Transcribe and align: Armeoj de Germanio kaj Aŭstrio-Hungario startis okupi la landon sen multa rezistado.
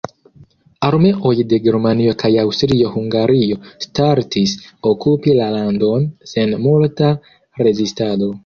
Armeoj 0.85 1.33
de 1.51 1.59
Germanio 1.67 2.13
kaj 2.23 2.31
Aŭstrio-Hungario 2.45 3.59
startis 3.87 4.57
okupi 4.93 5.37
la 5.41 5.51
landon 5.59 6.11
sen 6.33 6.59
multa 6.69 7.13
rezistado. 7.69 8.37